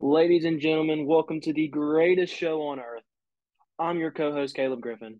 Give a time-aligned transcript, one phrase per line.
[0.00, 3.02] Ladies and gentlemen, welcome to the greatest show on earth.
[3.78, 5.18] I'm your co host, Caleb Griffin,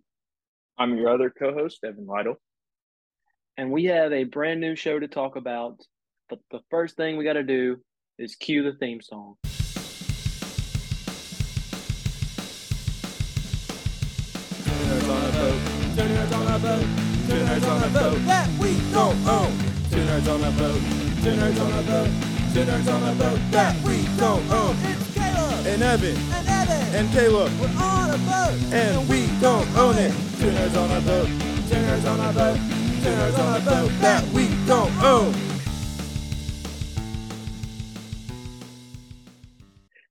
[0.78, 2.36] I'm your other co-host, Evan Lytle.
[3.56, 5.80] and we have a brand new show to talk about.
[6.28, 7.78] But the first thing we got to do
[8.18, 9.34] is cue the theme song.
[14.65, 15.61] Tuners on a boat,
[15.97, 16.87] tuners on a boat,
[17.29, 19.53] tuners on a boat that we don't own.
[19.91, 20.81] Tuners on a boat,
[21.23, 22.11] tuners on a boat,
[22.55, 24.77] tuners on a boat that we don't.
[24.82, 27.53] It's Caleb and Evan and Evan and Caleb.
[27.61, 30.13] We're on a boat and we don't own it.
[30.39, 31.29] Tuners on a boat,
[31.68, 32.56] tuners on a boat,
[33.02, 35.32] tuners on a boat that we don't own.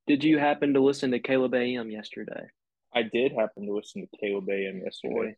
[0.08, 2.48] Did you happen to listen to Caleb AM yesterday?
[2.96, 5.36] I did happen to listen to Caleb AM yesterday.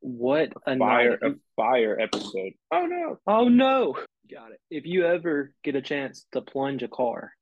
[0.00, 1.32] What a Fire, night!
[1.32, 2.52] a fire episode.
[2.70, 3.18] Oh no!
[3.26, 3.96] Oh no!
[4.30, 4.60] Got it.
[4.70, 7.32] If you ever get a chance to plunge a car,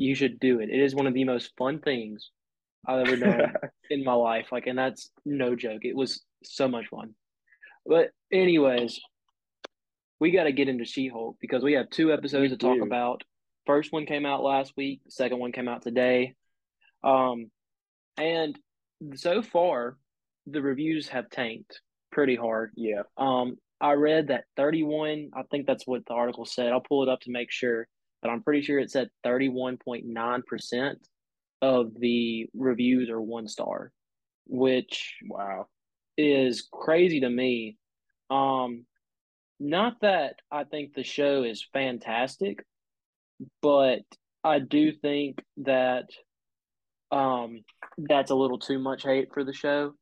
[0.00, 0.70] you should do it.
[0.70, 2.30] It is one of the most fun things
[2.86, 3.52] I've ever done
[3.90, 4.46] in my life.
[4.50, 5.82] Like, and that's no joke.
[5.84, 7.14] It was so much fun.
[7.84, 8.98] But anyways,
[10.18, 12.82] we got to get into She-Hulk because we have two episodes We to talk do.
[12.82, 13.22] about.
[13.66, 15.02] First one came out last week.
[15.04, 16.34] The second one came out today.
[17.04, 17.50] Um,
[18.16, 18.58] and
[19.14, 19.96] so far,
[20.46, 22.72] the reviews have tanked pretty hard.
[22.76, 26.72] yeah, Um, I read that 31, I think that's what the article said.
[26.72, 27.86] I'll pull it up to make sure,
[28.22, 30.94] but I'm pretty sure it said 31.9%
[31.62, 33.92] of the reviews are one star,
[34.46, 35.66] which wow.
[36.16, 37.76] is crazy to me.
[38.30, 38.86] Um,
[39.58, 42.64] not that I think the show is fantastic,
[43.60, 44.00] but
[44.42, 46.06] I do think that
[47.10, 47.64] um
[47.98, 49.92] that's a little too much hate for the show.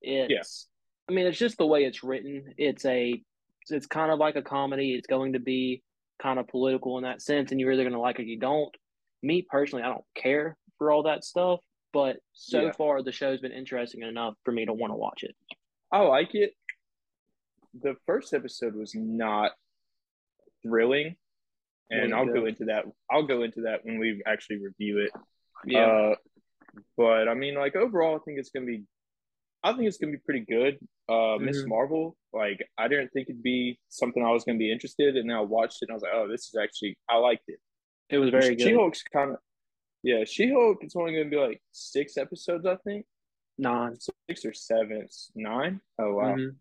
[0.00, 0.68] It's
[1.08, 2.54] I mean, it's just the way it's written.
[2.56, 3.20] It's a
[3.68, 4.94] it's kind of like a comedy.
[4.94, 5.82] It's going to be
[6.20, 8.38] kind of political in that sense, and you're either going to like it or you
[8.38, 8.74] don't.
[9.22, 11.60] Me personally, I don't care for all that stuff,
[11.92, 12.72] but so Yeah.
[12.72, 15.34] far the show's been interesting enough for me to want to watch it.
[15.90, 16.54] I like it.
[17.80, 19.52] The first episode was not
[20.62, 21.16] thrilling,
[21.90, 22.84] and I'll go into that.
[23.10, 25.10] I'll go into that when we actually review it.
[25.66, 26.14] Yeah, Uh,
[26.96, 28.84] but I mean, like overall, I think it's gonna be.
[29.62, 30.78] I think it's gonna be pretty good.
[31.08, 31.68] Uh, Miss Mhm.
[31.68, 35.30] Marvel, like I didn't think it'd be something I was gonna be interested, in, and
[35.30, 37.60] then I watched it and I was like, oh, this is actually I liked it.
[38.08, 38.60] it was very good.
[38.62, 38.72] She.
[38.74, 39.38] Hulk's kind of,
[40.02, 40.24] yeah.
[40.24, 40.78] She Hulk.
[40.82, 43.06] It's only going to be like six episodes, I think,
[43.58, 43.96] Nine.
[44.28, 45.80] six or seven, nine.
[45.98, 46.34] Oh wow.
[46.36, 46.56] Mhm.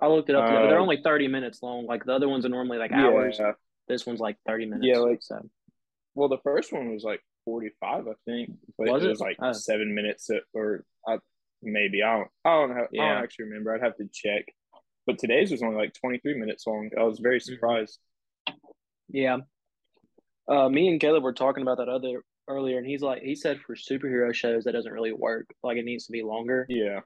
[0.00, 0.46] I looked it up.
[0.48, 1.86] but they're Uh, only thirty minutes long.
[1.86, 3.06] Like the other ones are normally like Yeah.
[3.06, 3.40] hours.
[3.88, 4.86] This one's like thirty minutes.
[4.86, 5.40] Yeah, like- so
[6.14, 9.10] Well, the first one was like forty-five, I think, but Was it it?
[9.10, 9.52] was like Oh.
[9.52, 11.18] seven minutes, uh, or I,
[11.62, 12.28] maybe I don't.
[12.44, 12.88] I don't have.
[12.92, 13.74] I don't actually remember.
[13.74, 14.44] I'd have to check.
[15.06, 16.90] But today's was only like twenty-three minutes long.
[16.98, 17.54] I was very Mm-hmm.
[17.54, 17.98] surprised.
[19.08, 19.38] yeah.
[20.48, 23.60] Uh, me and Caleb were talking about that other earlier, and he's like, he said
[23.60, 25.46] for superhero shows that doesn't really work.
[25.62, 26.66] Like it needs to be longer.
[26.68, 27.00] Yeah,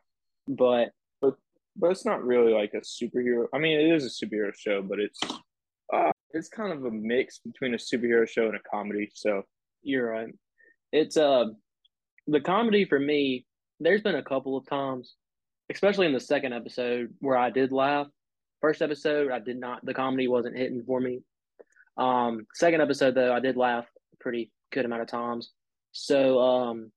[0.49, 0.91] But
[1.21, 3.47] but it's not really like a superhero.
[3.55, 5.21] I mean, it is a superhero show, but it's
[5.93, 9.11] uh, it's kind of a mix between a superhero show and a comedy.
[9.15, 9.43] So
[9.83, 10.35] You're right.
[10.93, 11.47] It's uh
[12.27, 13.46] the comedy for me,
[13.81, 15.15] there's been a couple of times,
[15.71, 18.07] especially in the second episode where I did laugh.
[18.61, 21.23] First episode, I did not the comedy wasn't hitting for me.
[21.97, 25.51] Um second episode though, I did laugh a pretty good amount of times.
[25.93, 26.93] So um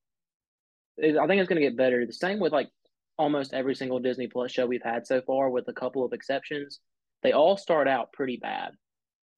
[0.97, 2.05] it, I think it's gonna get better.
[2.05, 2.69] The same with like
[3.17, 6.79] almost every single Disney Plus show we've had so far, with a couple of exceptions.
[7.21, 8.71] They all start out pretty bad.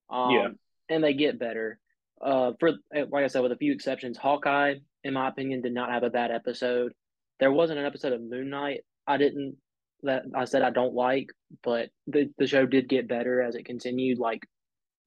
[0.10, 0.48] Um, Yeah.
[0.90, 1.80] and they get better.
[2.22, 5.90] Uh, for like I said, with a few exceptions, Hawkeye, in my opinion, did not
[5.90, 6.94] have a bad episode.
[7.42, 9.58] There wasn't an episode of Moon Knight I didn't
[10.04, 11.28] that I said I don't like,
[11.64, 14.20] but the the show did get better as it continued.
[14.20, 14.44] Like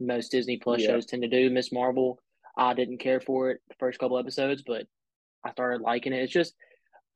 [0.01, 0.89] most Disney Plus Yeah.
[0.89, 1.49] shows tend to do.
[1.49, 2.19] Miss Marvel,
[2.59, 4.87] I didn't care for it the first couple episodes, but
[5.45, 6.23] I started liking it.
[6.23, 6.55] It's just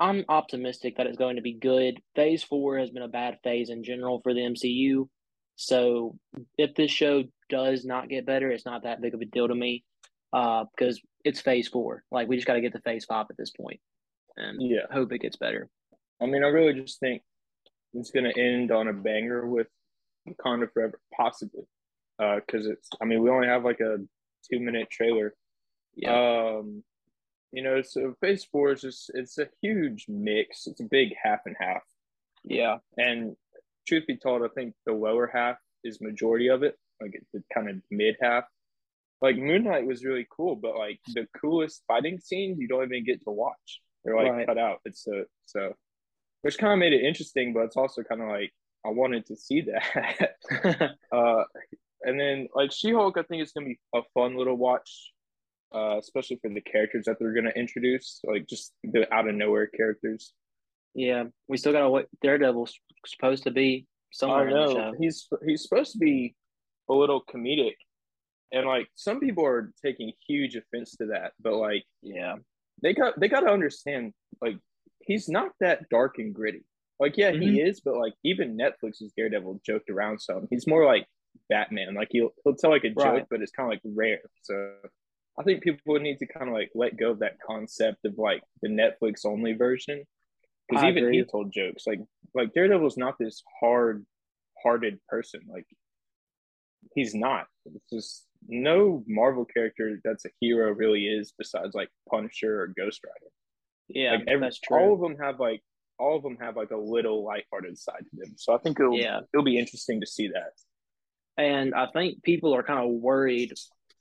[0.00, 2.00] I'm optimistic that it's going to be good.
[2.14, 5.08] Phase four has been a bad phase in general for the MCU.
[5.56, 6.16] So
[6.56, 9.54] if this show does not get better, it's not that big of a deal to
[9.54, 9.82] me.
[10.32, 12.04] Uh, because it's phase four.
[12.12, 13.80] Like we just got to get to phase five at this point,
[14.38, 15.68] and yeah, hope it gets better.
[16.22, 17.22] I mean, I really just think
[17.94, 19.68] it's going to end on a banger with
[20.28, 21.64] Wakanda Forever, possibly,
[22.18, 22.88] because it's.
[23.00, 23.98] I mean, we only have like a
[24.50, 25.34] two-minute trailer.
[25.94, 26.12] Yeah,
[26.58, 26.84] Um,
[27.52, 30.66] you know, so Phase Four is just it's a huge mix.
[30.66, 31.82] It's a big half and half.
[32.44, 33.36] yeah, And
[33.86, 37.70] truth be told, I think the lower half is majority of it, like the kind
[37.70, 38.44] of mid half.
[39.20, 43.04] Like Moon Knight was really cool, but like the coolest fighting scenes you don't even
[43.04, 43.80] get to watch.
[44.08, 44.46] They're like Right.
[44.46, 44.78] cut out.
[44.84, 45.74] It's so so,
[46.42, 48.52] which kind of made it interesting, but it's also kind of like
[48.86, 50.94] I wanted to see that.
[51.12, 51.44] uh,
[52.02, 55.12] and then like She Hulk, I think it's gonna be a fun little watch.
[55.74, 59.66] uh, especially for the characters that they're to introduce, like just the out of nowhere
[59.66, 60.32] characters.
[60.94, 62.74] Yeah, we still got to what Daredevil's
[63.06, 64.92] supposed to be somewhere I in the know show.
[64.98, 66.34] he's he's supposed to be
[66.88, 67.74] a little comedic,
[68.52, 72.36] and like some people are taking huge offense to that, but like Yeah,
[72.82, 74.58] they got they got to understand like
[75.00, 76.64] he's not that dark and gritty.
[77.00, 77.68] Like yeah, he mm-hmm.
[77.68, 80.46] is, but like even Netflix's Daredevil joked around some.
[80.50, 81.06] He's more like
[81.48, 81.94] Batman.
[81.94, 84.20] Like he'll he'll tell like a joke, but it's kind of like rare.
[84.42, 84.72] So
[85.38, 88.18] I think people would need to kind of like let go of that concept of
[88.18, 90.04] like the Netflix only version.
[90.68, 91.18] Because even agree.
[91.18, 91.84] he told jokes.
[91.86, 92.00] Like
[92.34, 94.04] like Daredevil's not this hard
[94.62, 95.40] hearted person.
[95.48, 95.66] Like
[96.94, 97.46] he's not.
[97.66, 103.00] It's just no Marvel character that's a hero really is besides like Punisher or Ghost
[103.04, 103.32] Rider.
[103.88, 104.76] yeah, like every, that's true.
[104.78, 105.62] all of them have like
[105.98, 108.34] all of them have like a little lighthearted side to them.
[108.36, 109.20] So I think it'll Yeah.
[109.34, 110.52] it'll be interesting to see that.
[111.36, 113.52] And I think people are kind of worried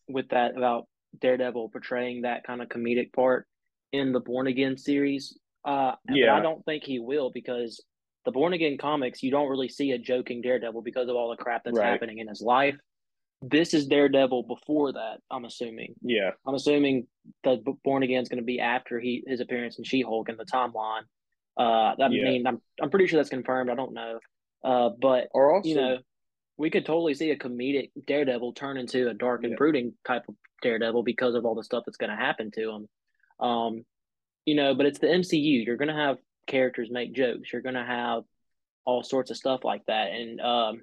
[0.07, 0.88] with that about
[1.19, 3.48] Daredevil portraying that kind of comedic part
[3.92, 5.38] in the Born Again series.
[5.66, 6.36] Uh, But Yeah.
[6.36, 7.84] I don't think he will because
[8.25, 11.38] the Born Again comics, you don't really see a joking Daredevil because of all the
[11.44, 11.88] crap that's Right.
[11.92, 12.78] happening in his life.
[13.42, 15.94] This is Daredevil before that, I'm assuming.
[16.01, 17.07] Yeah, I'm assuming
[17.44, 20.38] the Born Again is going to be after he his appearance in She Hulk in
[20.38, 21.04] the timeline.
[21.57, 22.24] Uh, I Yeah.
[22.24, 23.69] mean, I'm I'm pretty sure that's confirmed.
[23.69, 24.19] I don't know,
[24.63, 25.98] uh, but or also you know,
[26.57, 29.57] we could totally see a comedic Daredevil turn into a dark and Yeah.
[29.57, 32.88] brooding type of Daredevil because of all the stuff that's going to happen to him.
[33.39, 33.86] Um,
[34.45, 35.63] you know, but it's the MCU.
[35.63, 36.18] You're going to have
[36.48, 37.54] characters make jokes.
[37.54, 38.24] You're going to have
[38.86, 40.81] all sorts of stuff like that, and um,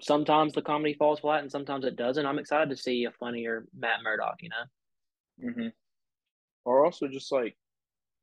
[0.00, 2.24] sometimes the comedy falls flat, and sometimes it doesn't.
[2.26, 4.36] I'm excited to see a funnier Matt Murdock.
[4.40, 5.52] You know.
[5.52, 5.68] hmm
[6.64, 7.56] or also just like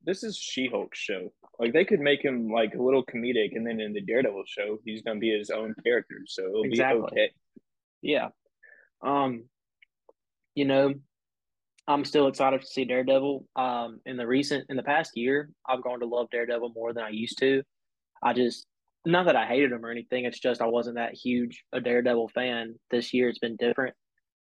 [0.04, 1.32] this is She-Hulk's show.
[1.58, 4.78] Like they could make him like a little comedic, and then in the Daredevil show,
[4.84, 7.00] he's gonna be his own character, so it'll Exactly.
[7.00, 7.32] be okay.
[8.00, 8.28] Yeah.
[9.02, 9.44] Um,
[10.54, 10.94] you know,
[11.88, 13.44] I'm still excited to see Daredevil.
[13.56, 17.02] Um, in the recent in the past year, I've grown to love Daredevil more than
[17.04, 17.62] I used to.
[18.22, 18.66] I just
[19.04, 22.28] not that I hated him or anything, it's just I wasn't that huge a Daredevil
[22.28, 22.74] fan.
[22.90, 23.94] This year it's been different.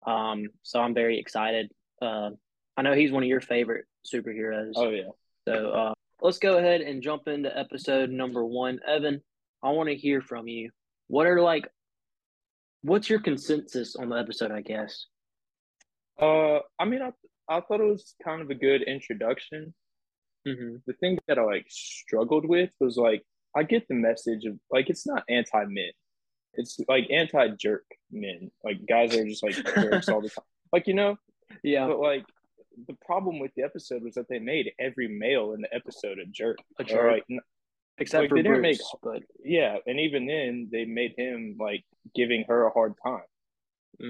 [0.07, 1.71] Um, so I'm very excited.
[2.01, 2.31] Uh,
[2.77, 4.73] I know he's one of your favorite superheroes.
[4.77, 5.09] Oh yeah.
[5.47, 8.81] So uh, let's go ahead and jump into episode number one.
[8.87, 9.21] Evan,
[9.63, 10.71] I want to hear from you.
[11.09, 11.69] What are like,
[12.83, 14.51] what's your consensus on the episode?
[14.51, 15.07] I guess.
[16.21, 17.11] Uh, I mean, I
[17.49, 19.75] I thought it was kind of a good introduction.
[20.47, 20.77] Mm-hmm.
[20.87, 23.25] the thing that I like struggled with was like
[23.57, 25.91] I get the message of like it's not anti men,
[26.55, 30.45] it's like anti jerk men, like guys are just like jerks all the time.
[30.73, 31.17] Like you know,
[31.63, 32.25] Yeah, but like
[32.89, 36.27] the problem with the episode was that they made every male in the episode a
[36.27, 36.59] jerk.
[36.79, 37.41] a Or, jerk, like n-
[37.99, 38.79] except like, for they didn't Bruce.
[38.79, 43.23] make- but yeah, and even then they made him like giving her a hard time.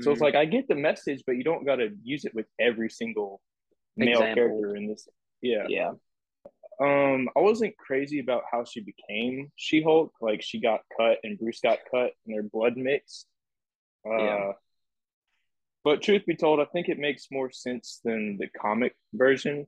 [0.02, 0.25] So it's mhm.
[0.25, 3.40] like I get the message, but you don't got to use it with every single
[3.96, 4.34] male Example.
[4.34, 5.06] character in this.
[5.43, 5.66] Yeah.
[5.69, 5.93] yeah,
[6.81, 10.12] Um, I wasn't crazy about how she became She Hulk.
[10.20, 13.26] Like she got cut and Bruce got cut and their blood mixed.
[14.06, 14.52] Uh, Yeah.
[15.84, 19.67] But truth be told, I think it makes more sense than the comic version,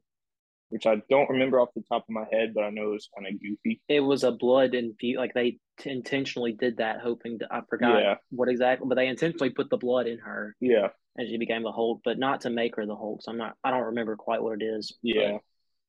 [0.68, 3.08] which I don't remember off the top of my head, but I know it was
[3.16, 3.80] kind of goofy.
[3.88, 5.16] it was a blood infuse.
[5.16, 7.46] Like they t- intentionally did that, hoping to.
[7.50, 8.14] I forgot Yeah.
[8.30, 11.70] what exactly, but they intentionally put the blood in her Yeah, and she became the
[11.72, 13.22] Hulk, but not to make her the Hulk.
[13.22, 13.54] So I'm not.
[13.62, 14.98] I don't remember quite what it is.
[15.02, 15.38] yeah.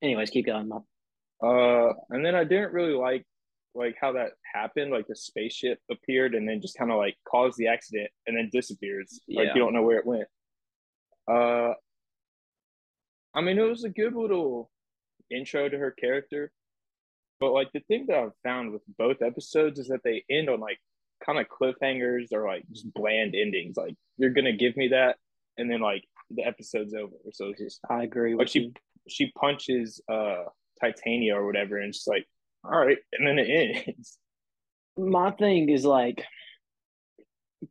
[0.00, 0.70] anyways, keep going.
[1.42, 3.24] Uh, and then I didn't really like
[3.74, 4.90] like how that happened.
[4.90, 8.50] Like the spaceship appeared and then just kind of like caused the accident and then
[8.52, 9.20] disappears.
[9.28, 9.54] Like Yeah.
[9.54, 10.28] you don't know where it went.
[11.30, 11.74] Uh,
[13.34, 14.70] I mean, it was a good little
[15.30, 16.50] intro to her character,
[17.38, 20.58] but like the thing that I've found with both episodes is that they end on
[20.58, 20.78] like
[21.24, 23.76] kind of cliffhangers or like just bland endings.
[23.76, 25.16] Like you're gonna give me that,
[25.56, 27.14] and then like the episode's over.
[27.32, 28.72] So it's just I agree like she you.
[29.08, 30.44] she punches uh
[30.80, 32.26] Titania or whatever, and it's like,
[32.64, 34.18] all right, and then it ends.
[34.96, 36.24] My thing is like,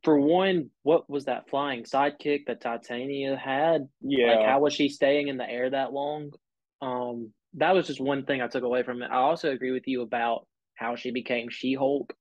[0.04, 3.88] for one, what was that flying sidekick that Titania had?
[4.02, 6.32] Yeah, Like, how was she staying in the air that long?
[6.82, 9.10] Um, that was just one thing I took away from it.
[9.12, 12.14] I also agree with you about how she became She Hulk.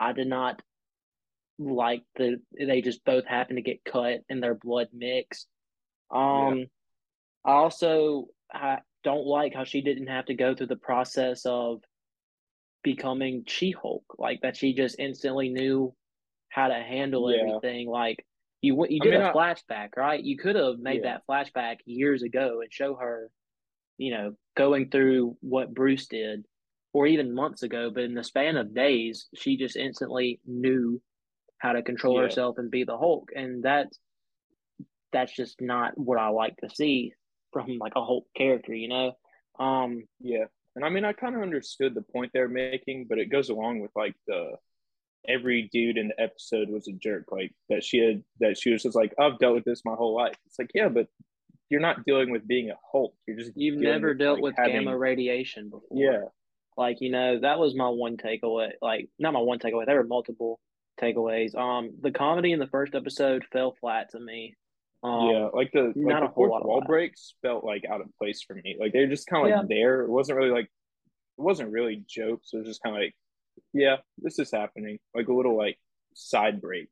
[0.00, 0.62] I did not
[1.58, 5.48] like the they just both happened to get cut and their blood mixed.
[6.10, 6.66] Um,
[7.44, 8.78] I also I
[9.08, 11.80] don't like how she didn't have to go through the process of
[12.84, 15.94] becoming She Hulk, like that she just instantly knew
[16.50, 17.38] how to handle Yeah.
[17.40, 17.88] everything.
[17.88, 18.24] Like
[18.60, 20.22] you you I did mean, a I- flashback, right?
[20.22, 21.12] You could have made Yeah.
[21.18, 23.30] that flashback years ago and show her,
[23.96, 26.44] you know, going through what Bruce did,
[26.92, 27.90] or even months ago.
[27.90, 31.00] But in the span of days, she just instantly knew
[31.58, 32.22] how to control Yeah.
[32.24, 33.98] herself and be the Hulk, and that's
[35.12, 37.14] that's just not what I like to see.
[37.52, 39.12] From like a whole character, you know.
[39.58, 40.44] Um, Yeah.
[40.76, 43.80] And I mean, I kind of understood the point they're making, but it goes along
[43.80, 44.52] with like the
[45.26, 47.24] every dude in the episode was a jerk.
[47.32, 50.14] Like that she had, that she was just like, I've dealt with this my whole
[50.14, 50.36] life.
[50.46, 51.08] It's like, yeah, but
[51.68, 53.12] you're not dealing with being a Hulk.
[53.26, 55.88] You're just, you've never dealt like, with having- gamma radiation before.
[55.90, 56.24] Yeah.
[56.76, 58.70] Like, you know, that was my one takeaway.
[58.80, 59.84] Like, not my one takeaway.
[59.84, 60.60] There were multiple
[61.00, 61.56] takeaways.
[61.56, 64.54] Um, the comedy in the first episode fell flat to me.
[65.02, 65.48] Um, yeah.
[65.52, 68.76] Like the, not like a fourth wall breaks felt like out of place for me.
[68.80, 69.76] Like they're just kind of like Yeah.
[69.76, 70.02] there.
[70.02, 72.50] It wasn't really like, it wasn't really jokes.
[72.52, 73.14] It was just kind of like,
[73.72, 74.98] yeah, this is happening.
[75.14, 75.78] Like a little like
[76.14, 76.88] side break.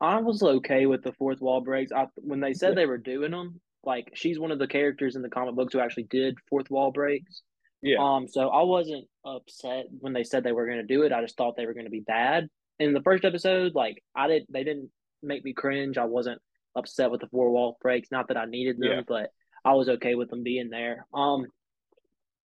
[0.00, 1.92] I was okay with the fourth wall breaks.
[1.92, 2.74] I when they said Yeah.
[2.76, 5.80] they were doing them, like she's one of the characters in the comic books who
[5.80, 7.42] actually did fourth wall breaks.
[7.82, 7.98] Yeah.
[8.00, 11.12] Um, so I wasn't upset when they said they were going to do it.
[11.12, 12.48] I just thought they were going to be bad.
[12.80, 14.90] In the first episode, like I did, they didn't
[15.22, 15.98] make me cringe.
[15.98, 16.40] I wasn't
[16.78, 18.10] upset with the four wall breaks.
[18.10, 19.00] Not that I needed them, Yeah.
[19.06, 19.30] but
[19.64, 21.06] I was okay with them being there.
[21.12, 21.46] Um,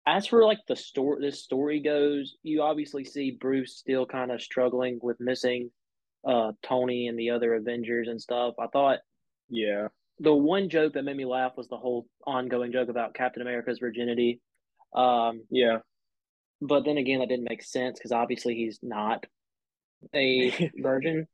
[0.08, 4.42] as for like the story, this story goes, you obviously see Bruce still kind of
[4.42, 5.70] struggling with missing
[6.28, 8.56] uh Tony and the other Avengers and stuff.
[8.60, 9.00] I thought
[9.50, 9.88] yeah.
[10.20, 13.80] the one joke that made me laugh was the whole ongoing joke about Captain America's
[13.80, 14.40] virginity.
[14.96, 15.80] Um, Yeah.
[16.62, 19.26] but then again, that didn't make sense because obviously he's not
[20.16, 21.28] a virgin.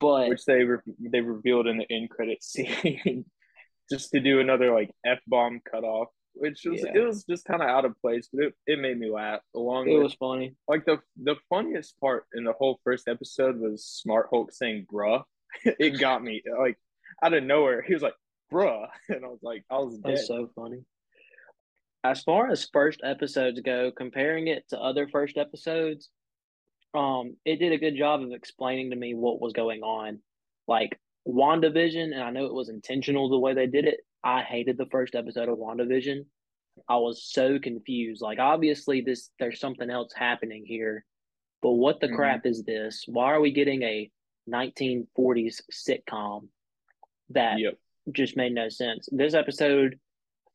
[0.00, 3.24] But which they re- they revealed in the end credit scene,
[3.90, 6.92] just to do another like f bomb cutoff, which was Yeah.
[7.00, 9.40] it was just kind of out of place, but it, it made me laugh.
[9.54, 10.54] Along it with was funny.
[10.68, 15.22] like the the funniest part in the whole first episode was Smart Hulk saying "bruh."
[15.64, 16.78] it got me like
[17.22, 17.80] out of nowhere.
[17.82, 18.14] He was like
[18.52, 20.12] "bruh," and I was like, I was dead.
[20.16, 20.84] That's so funny.
[22.04, 26.08] As far as first episodes go, comparing it to other first episodes,
[26.96, 30.20] um, it did a good job of explaining to me what was going on.
[30.68, 30.98] Like
[31.28, 34.00] WandaVision, and I know it was intentional the way they did it.
[34.24, 36.24] I hated the first episode of WandaVision.
[36.88, 38.20] I was so confused.
[38.22, 41.04] Like obviously this there's something else happening here.
[41.62, 42.16] But what the Mhm.
[42.16, 43.04] crap is this?
[43.06, 44.10] Why are we getting a
[44.46, 46.48] 1940s sitcom
[47.30, 47.78] that Yep.
[48.12, 49.08] just made no sense.
[49.10, 49.98] This episode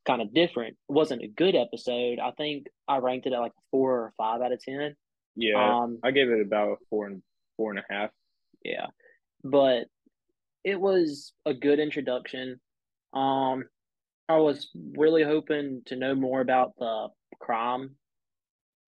[0.05, 0.77] kind of different.
[0.89, 2.19] It wasn't a good episode.
[2.19, 4.95] I think I ranked it at like four or five out of ten.
[5.41, 5.81] Yeah.
[5.83, 7.21] Um, I gave it about a four and
[7.57, 8.11] four and a half.
[8.63, 8.87] yeah,
[9.43, 9.85] but
[10.63, 12.59] it was a good introduction.
[13.13, 13.65] Um,
[14.29, 17.95] I was really hoping to know more about the crime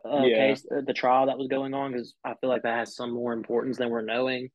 [0.05, 0.38] uh, Yeah.
[0.50, 3.12] case, uh, the trial that was going on, because I feel like that has some
[3.12, 4.50] more importance than we're knowing.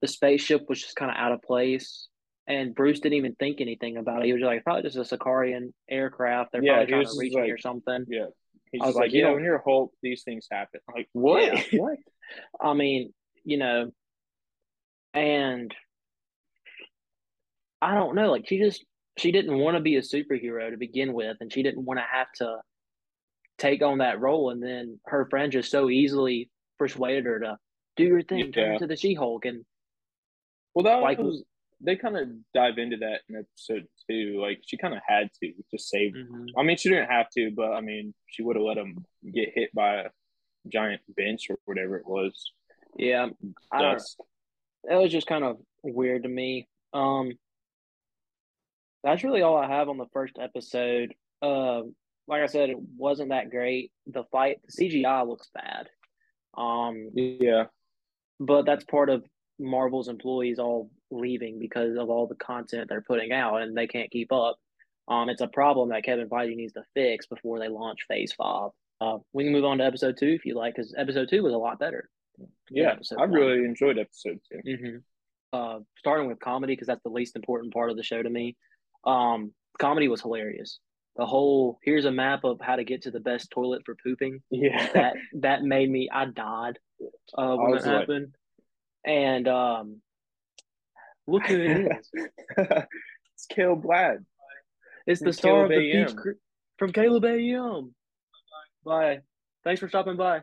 [0.00, 2.08] The spaceship was just kind of out of place,
[2.46, 4.26] and Bruce didn't even think anything about it.
[4.26, 6.52] He was just like, probably just a Sakaaran aircraft.
[6.52, 8.04] They're Yeah, probably trying to reach me or something.
[8.08, 8.26] Yeah.
[8.72, 10.80] He's I was like, like, you yeah, don't- when you're a Hulk, these things happen.
[10.88, 11.72] I'm like, what?
[11.72, 11.80] Yeah.
[11.80, 11.98] what?
[12.60, 13.12] I mean,
[13.44, 13.90] you know,
[15.14, 15.74] and
[17.80, 18.30] I don't know.
[18.30, 18.84] Like she just
[19.18, 22.04] she didn't want to be a superhero to begin with, and she didn't want to
[22.10, 22.56] have to
[23.58, 24.50] take on that role.
[24.50, 26.48] And then her friend just so easily
[26.78, 27.58] persuaded her to
[27.96, 28.72] do your thing, turn Yeah.
[28.74, 29.64] into the She Hulk, and
[30.74, 31.44] Well, that Like- was
[31.84, 34.40] they kind of dive into that in episode two.
[34.40, 36.14] Like she kind of had to to save.
[36.56, 39.50] I mean, she didn't have to, but I mean, she would have let him get
[39.54, 40.08] hit by a
[40.68, 42.52] giant bench or whatever it was.
[42.96, 43.28] yeah,
[43.72, 44.02] I don't,
[44.84, 46.68] that was just kind of weird to me.
[46.92, 47.32] Um,
[49.02, 51.14] that's really all I have on the first episode.
[51.40, 51.82] Uh,
[52.28, 53.90] like I said, it wasn't that great.
[54.06, 55.88] The fight, the CGI looks bad.
[56.56, 57.64] Um, Yeah,
[58.38, 59.24] but that's part of
[59.58, 64.10] Marvel's employees all leaving because of all the content they're putting out, and they can't
[64.10, 64.56] keep up.
[65.08, 68.70] Um, it's a problem that Kevin Feige needs to fix before they launch Phase Five.
[69.00, 71.52] Uh, we can move on to Episode Two if you like, because Episode Two was
[71.54, 72.08] a lot better.
[72.70, 72.94] yeah.
[73.12, 73.30] I one.
[73.32, 74.96] really enjoyed episode 2 Mm-hmm.
[75.52, 78.56] Uh, starting with comedy because that's the least important part of the show to me.
[79.04, 80.78] Um, comedy was hilarious.
[81.16, 84.40] The whole here's a map of how to get to the best toilet for pooping.
[84.50, 86.78] Yeah, That that made me I died
[87.36, 88.34] uh, when that like- happened.
[89.04, 90.00] And um,
[91.26, 92.10] look who it is.
[92.56, 94.24] it's Caleb Glad.
[95.06, 96.16] It's the star of Caleb the Peach.
[96.16, 96.30] Cre-
[96.78, 97.94] from Caleb AM.
[98.84, 99.20] Bye.
[99.64, 100.40] Thanks for stopping by.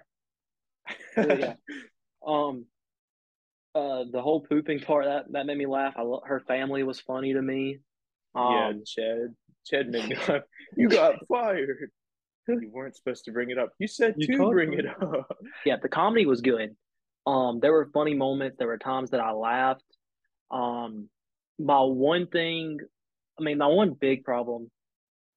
[1.17, 1.53] yeah.
[2.27, 2.65] Um,
[3.73, 5.93] uh, the whole pooping part that that made me laugh.
[5.95, 7.79] I lo- her family was funny to me.
[8.35, 9.33] yeah, Um, Chad.
[9.65, 10.41] Chad made me laugh.
[10.75, 11.69] You got fired.
[12.49, 13.69] You weren't supposed to bring it up.
[13.79, 15.31] You said You to bring it up.
[15.65, 16.75] yeah, the comedy was good.
[17.25, 18.57] Um, there were funny moments.
[18.59, 19.83] There were times that I laughed.
[20.51, 21.09] Um,
[21.57, 22.79] my one thing,
[23.39, 24.69] I mean, my one big problem.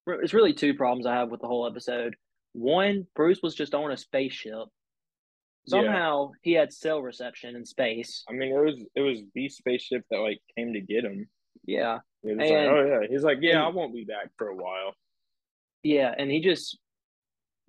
[0.07, 2.15] It's really two problems I have with the whole episode.
[2.53, 4.53] One, Bruce was just on a spaceship.
[5.65, 5.69] Yeah.
[5.79, 8.23] Somehow he had cell reception in space.
[8.29, 11.27] I mean, it was it was the spaceship that like came to get him.
[11.65, 14.31] Yeah, It was And- like, oh yeah, he's like, yeah, and- I won't be back
[14.37, 14.93] for a while.
[15.83, 16.77] Yeah, and he just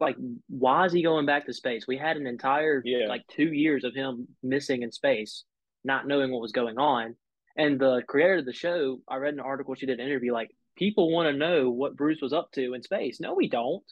[0.00, 0.16] like
[0.48, 1.86] why is he going back to space?
[1.86, 3.06] We had an entire Yeah.
[3.06, 5.44] like two years of him missing in space,
[5.84, 7.14] not knowing what was going on.
[7.56, 10.50] And the creator of the show, I read an article she did an interview, like
[10.76, 13.20] people want to know what Bruce was up to in space.
[13.20, 13.84] No, we don't.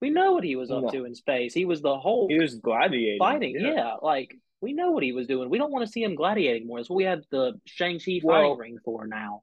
[0.00, 0.90] We know what he was up No.
[0.90, 1.54] to in space.
[1.54, 3.18] He was the whole He was gladiating.
[3.18, 3.56] fighting.
[3.60, 3.96] Yeah.
[4.02, 5.50] like we know what he was doing.
[5.50, 6.78] We don't want to see him gladiating more.
[6.80, 9.42] That's what we have the Shang Chi Well- fighting ring for now.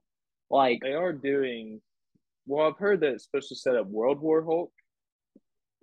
[0.50, 1.80] Like They are doing.
[2.46, 4.70] Well, I've heard that it's supposed to set up World War Hulk,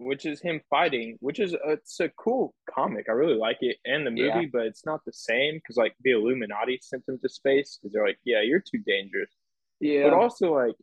[0.04, 3.06] which is him fighting, which is uh, it's a cool comic.
[3.10, 4.46] I really like it and the movie, Yeah.
[4.52, 8.06] but it's not the same because like the Illuminati sent him to space because they're
[8.06, 9.32] like, yeah, you're too dangerous.
[9.80, 10.76] yeah, But also like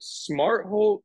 [0.00, 1.02] Smart Hulk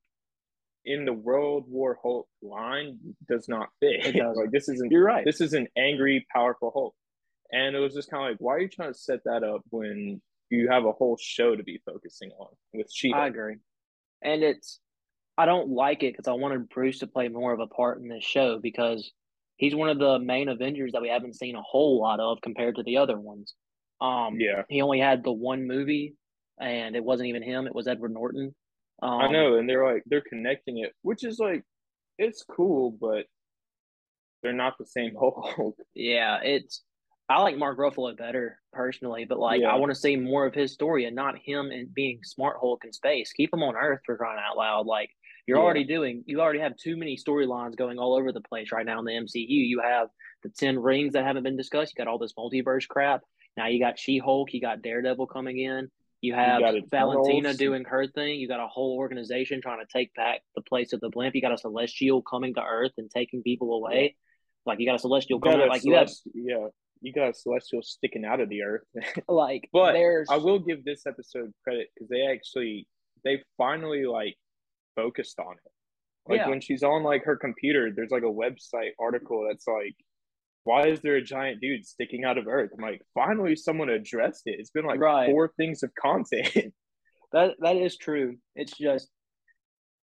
[0.86, 3.00] in the World War Hulk line
[3.30, 4.16] does not fit.
[4.36, 5.26] Like this isn't you're right.
[5.26, 6.96] this is an angry, powerful Hulk.
[7.52, 9.62] And it was just kind of like, why are you trying to set that up
[9.70, 13.58] when you have a whole show to be focusing on with She I agree.
[14.24, 14.80] And it's
[15.38, 18.08] I don't like it because I wanted Bruce to play more of a part in
[18.08, 19.12] this show because
[19.58, 22.76] he's one of the main Avengers that we haven't seen a whole lot of compared
[22.76, 23.56] to the other ones.
[24.02, 26.16] Um, Yeah, he only had the one movie,
[26.60, 28.54] and it wasn't even him; it was Edward Norton.
[29.02, 29.58] Um, I know.
[29.58, 31.64] And they're like, they're connecting it, which is like,
[32.18, 33.26] it's cool, but
[34.42, 35.76] they're not the same Hulk.
[35.94, 36.84] Yeah, it's.
[37.34, 39.74] I like Mark Ruffalo better personally, but like Yeah.
[39.74, 42.86] I want to see more of his story and not him and being Smart Hulk
[42.86, 43.34] in space.
[43.34, 44.86] Keep him on Earth for crying out loud!
[44.86, 45.10] Like
[45.48, 45.64] you're Yeah.
[45.64, 49.00] already doing, you already have too many storylines going all over the place right now
[49.00, 49.64] in the MCU.
[49.66, 50.10] You have
[50.44, 51.94] the Ten Rings that haven't been discussed.
[51.98, 53.22] You got all this multiverse crap.
[53.58, 54.54] Now you got She Hulk.
[54.54, 55.90] You got Daredevil coming in.
[56.22, 58.40] You have got Valentina doing her thing.
[58.40, 61.34] You got a whole organization trying to take back the place of the blimp.
[61.34, 64.16] You got a Celestial coming to Earth and taking people away.
[64.68, 65.68] Like you got a Celestial You coming.
[65.68, 66.68] Like you have yeah,
[67.04, 68.84] you got a celestial sticking out of the earth.
[69.28, 72.88] like But there's I will give this episode credit because they actually
[73.24, 74.36] they finally like
[74.96, 75.72] focused on it.
[76.28, 76.50] Like Yeah.
[76.50, 79.96] when she's on like her computer, there's like a website article that's like,
[80.64, 84.44] "Why is there a giant dude sticking out of Earth?" I'm like, finally someone addressed
[84.46, 84.56] it.
[84.60, 85.30] It's been like Right.
[85.30, 86.74] four things of content.
[87.34, 88.38] that that is true.
[88.56, 89.10] It's just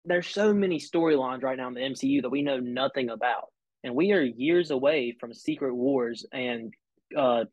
[0.05, 3.49] there's so many storylines right now in the MCU that we know nothing about,
[3.85, 6.73] and we are years away from Secret Wars and
[7.17, 7.45] uh,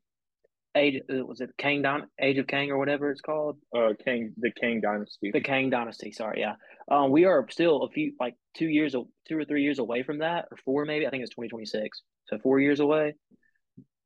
[0.75, 4.33] Age uh, was it Kang Don Age of Kang or whatever it's called, uh, Kang,
[4.37, 5.31] the Kang Dynasty.
[5.31, 6.11] the Kang Dynasty.
[6.11, 6.53] Sorry, yeah.
[6.89, 8.93] Um, we are still a few like two years,
[9.27, 11.07] two or three years away from that, or four maybe.
[11.07, 13.15] I think it's 2026, so four years away.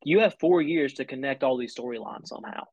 [0.04, 2.64] You have four years to connect all these storylines somehow.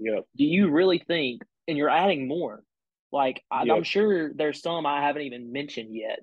[0.00, 0.24] Yep.
[0.36, 2.62] do you really think and you're adding more
[3.10, 3.76] like I, Yep.
[3.78, 6.20] i'm sure there's some i haven't even mentioned yet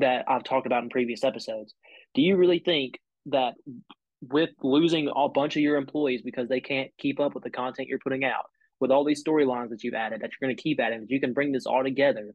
[0.00, 1.74] that i've talked about in previous episodes
[2.14, 2.94] do you really think
[3.26, 3.52] that
[4.30, 7.88] with losing a bunch of your employees because they can't keep up with the content
[7.88, 8.44] you're putting out
[8.80, 11.20] with all these storylines that you've added that you're going to keep adding that you
[11.20, 12.34] can bring this all together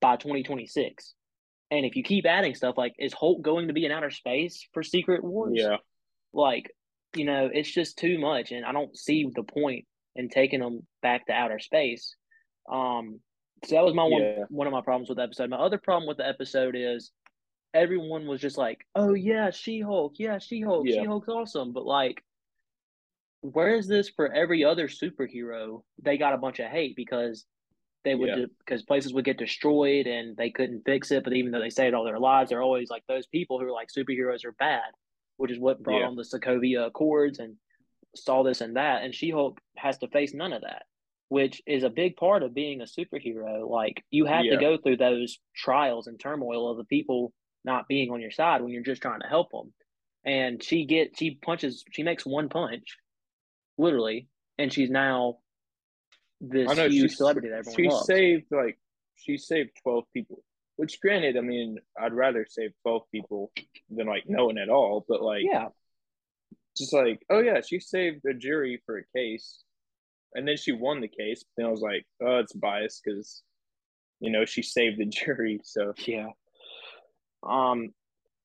[0.00, 1.14] by 2026
[1.70, 4.66] and if you keep adding stuff like is hulk going to be in outer space
[4.72, 5.76] for secret wars Yeah.
[6.32, 6.70] like
[7.14, 9.84] you know it's just too much and i don't see the point
[10.16, 12.14] in taking them back to outer space
[12.72, 13.20] um
[13.64, 14.44] so that was my one Yeah.
[14.48, 17.12] one of my problems with the episode my other problem with the episode is
[17.74, 21.02] everyone was just like oh yeah she-hulk yeah she-hulk Yeah.
[21.02, 22.22] she-hulk's awesome but like
[23.42, 27.46] where is this for every other superhero they got a bunch of hate because
[28.04, 28.44] they would Yeah.
[28.58, 31.94] because places would get destroyed and they couldn't fix it but even though they it
[31.94, 34.90] all their lives they're always like those people who are like superheroes are bad
[35.40, 36.06] which is what brought Yeah.
[36.06, 37.56] on the Sokovia Accords and
[38.14, 39.02] saw this and that.
[39.02, 40.82] And She Hulk has to face none of that,
[41.30, 43.66] which is a big part of being a superhero.
[43.66, 44.56] Like you have Yeah.
[44.56, 47.32] to go through those trials and turmoil of the people
[47.64, 49.72] not being on your side when you're just trying to help them.
[50.24, 52.98] And she get she punches she makes one punch,
[53.78, 55.38] literally, and she's now
[56.40, 58.06] this know huge celebrity that everyone she loves.
[58.06, 58.78] saved like
[59.16, 60.42] she saved 12 people
[60.76, 63.52] which granted i mean i'd rather save 12 people
[63.90, 65.68] than like no one at all but like yeah,
[66.76, 69.62] just like oh yeah she saved a jury for a case
[70.34, 73.42] and then she won the case then i was like oh it's biased because
[74.20, 76.28] you know she saved the jury so Yeah.
[77.42, 77.90] Um,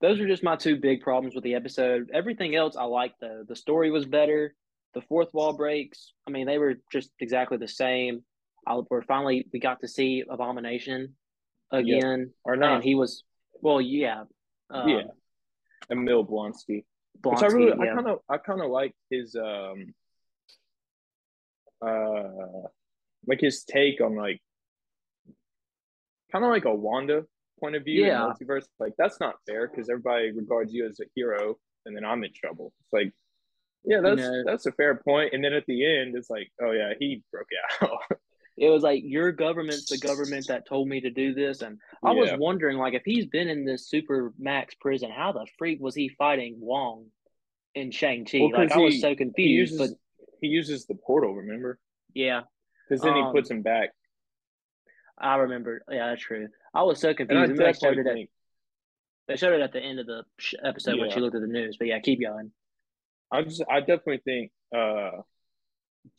[0.02, 2.10] those are just my two big problems with the episode.
[2.14, 3.44] Everything else I liked though.
[3.48, 4.54] The story was better.
[4.94, 6.14] The fourth wall breaks.
[6.28, 8.24] I mean, they were just exactly the same.
[8.68, 11.16] I, we're finally we got to see Abomination
[11.72, 13.24] again, or not and he was
[13.62, 14.24] well, yeah,
[14.70, 15.04] um, yeah
[15.90, 16.84] emil blonsky
[17.22, 19.94] Blonsky, which i really i kind of i kind of like his um
[21.86, 22.68] uh
[23.28, 24.42] like his take on like
[26.32, 27.24] kind of like a wanda
[27.60, 31.06] point of view in multiverse like that's not fair because everybody regards you as a
[31.16, 33.12] hero and then i'm in trouble it's like
[33.86, 36.72] yeah that's know- that's a fair point and then at the end it's like oh
[36.72, 37.48] yeah he broke
[37.82, 38.00] out
[38.58, 42.14] it was like your government's the government that told me to do this, and I
[42.14, 45.94] was wondering like if he's been in this super max prison, how the freak was
[45.94, 47.08] he fighting Wong
[47.74, 48.40] in Shang Chi?
[48.40, 50.00] Well, like I was he- so He confused, uses but
[50.40, 51.80] he uses the portal, remember?
[52.14, 52.44] yeah,
[52.88, 53.90] Because then Um, he puts him back.
[55.18, 55.84] I remember.
[55.90, 56.48] Yeah, that's true.
[56.74, 57.52] I was so confused.
[57.52, 58.08] And they showed it.
[58.08, 58.18] At,
[59.28, 60.24] they showed it at the end of the
[60.64, 61.78] episode when she looked at the news.
[61.78, 62.52] But yeah, keep going.
[63.32, 65.22] I just I definitely think uh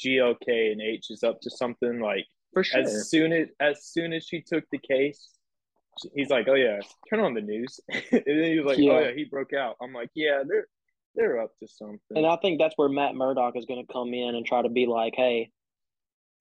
[0.04, 2.80] GLK and H is up to something like For sure.
[2.82, 5.28] as soon as as soon as she took the case,
[6.14, 9.00] he's like, "Oh yeah, turn on the news," and then he was like, "Oh Yeah.
[9.08, 10.66] yeah, he broke out." I'm like, "Yeah, they're
[11.14, 14.12] they're up to something." And I think that's where Matt Murdock is going to come
[14.12, 15.50] in and try to be like, "Hey,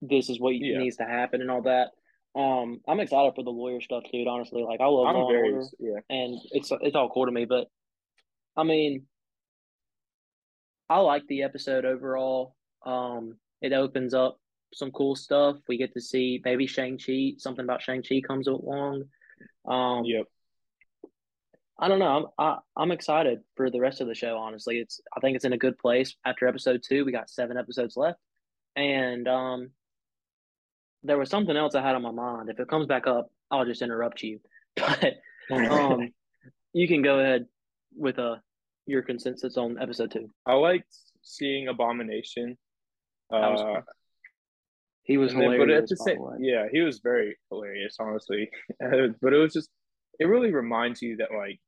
[0.02, 0.78] this is what Yeah.
[0.78, 1.90] needs to happen," and all that.
[2.36, 4.28] Um, I'm excited for the lawyer stuff, dude.
[4.28, 6.00] Honestly, like I love I'm Law and very Order, yeah.
[6.10, 7.46] and it's it's all cool to me.
[7.46, 7.68] But
[8.56, 9.06] I mean,
[10.90, 12.54] I like the episode overall.
[12.84, 14.38] Um, it opens up
[14.74, 15.56] some cool stuff.
[15.66, 17.32] We get to see maybe Shang Chi.
[17.38, 19.04] Something about Shang Chi comes along.
[19.66, 20.26] Um, Yep.
[21.78, 22.32] I don't know.
[22.38, 24.36] I'm I, I'm excited for the rest of the show.
[24.36, 26.14] Honestly, it's I think it's in a good place.
[26.24, 28.18] After episode two, we got seven episodes left,
[28.76, 29.70] and um,
[31.06, 32.48] there was something else I had on my mind.
[32.50, 34.40] If it comes back up, I'll just interrupt you.
[35.48, 36.12] But um,
[36.72, 37.46] you can go ahead
[37.96, 38.36] with uh
[38.86, 40.28] your consensus on episode two.
[40.44, 40.92] I liked
[41.22, 42.58] seeing Abomination.
[43.30, 43.80] That was Uh.
[45.04, 45.72] He was and then- hilarious.
[45.72, 48.50] but at the same, yeah, he was very hilarious, honestly.
[48.80, 49.70] but it was just,
[50.18, 51.60] it really reminds you that like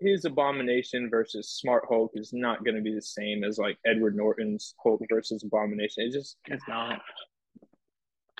[0.00, 4.16] his Abomination versus Smart Hulk is not going to be the same as like Edward
[4.16, 6.02] Norton's Hulk versus Abomination.
[6.04, 7.00] It just, It's not.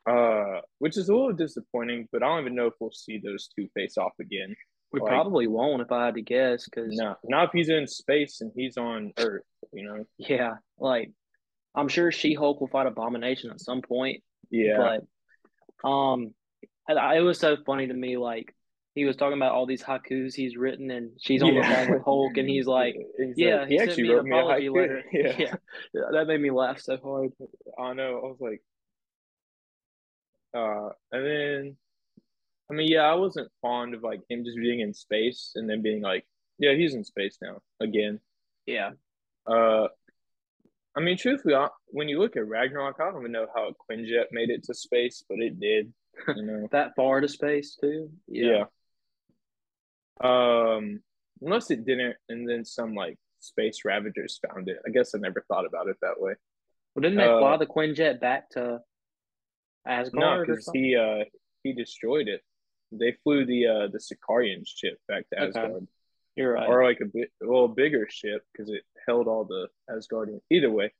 [0.06, 2.08] Uh, which is a little disappointing.
[2.12, 4.54] But I don't even know if we'll see those two face off again.
[4.92, 6.64] We Like- probably won't if I had to guess.
[6.64, 9.42] Because No, not if he's in space and he's on Earth.
[9.72, 10.04] You know?
[10.18, 11.10] yeah, like
[11.74, 14.22] I'm sure She Hulk will fight Abomination at some point.
[14.50, 15.00] Yeah,
[15.82, 16.32] But um,
[16.88, 18.16] it was so funny to me.
[18.16, 18.54] Like
[18.94, 21.84] he was talking about all these haikus he's written, and she's on the Yeah.
[21.84, 24.76] phone with Hulk, and he's like, He's "Yeah, like, he, sent me an apology haiku."
[24.80, 25.36] letter." Yeah.
[25.92, 27.32] yeah, that made me laugh so hard.
[27.78, 28.18] I know.
[28.24, 28.62] I was like,
[30.56, 31.76] uh, and then,
[32.70, 35.82] I mean, yeah, I wasn't fond of like him just being in space and then
[35.82, 36.26] being like,
[36.58, 38.20] yeah, he's in space now again.
[38.66, 38.92] Yeah,
[39.46, 39.88] Uh,
[40.96, 43.72] I mean, truthfully, I, when you look at Ragnarok, I don't even know how a
[43.92, 45.92] Quinjet made it to space, but it did.
[46.34, 48.10] You know, that far to space too.
[48.26, 48.64] yeah.
[50.20, 51.02] Um,
[51.42, 54.78] unless it didn't, and then some like space ravagers found it.
[54.86, 56.34] I guess I never thought about it that way.
[56.94, 58.80] Well, didn't they Uh, fly the Quinjet back to
[59.86, 61.24] Asgard or because he uh
[61.62, 62.42] he destroyed it.
[62.92, 65.46] They flew the uh the Sakaaran ship back to Okay.
[65.60, 65.86] Asgard,
[66.36, 66.68] You're right.
[66.68, 70.40] or like a bit a little bigger ship because it held all the Asgardian.
[70.50, 70.92] Either way,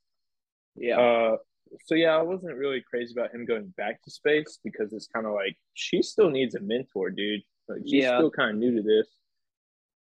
[0.76, 1.36] yeah, uh,
[1.84, 5.26] so yeah, I wasn't really crazy about him going back to space because it's kind
[5.26, 7.42] of like she still needs a mentor, dude.
[7.68, 8.18] Like she's Yeah.
[8.18, 9.08] still kind of new to this.